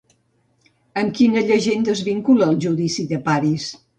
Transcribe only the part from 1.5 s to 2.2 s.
llegenda es